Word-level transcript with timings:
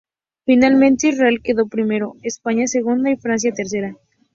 Finalmente 0.45 1.09
Israel 1.09 1.41
quedó 1.43 1.67
primero, 1.67 2.13
España 2.23 2.65
segunda 2.65 3.11
y 3.11 3.17
Francia 3.17 3.53
tercera. 3.53 3.95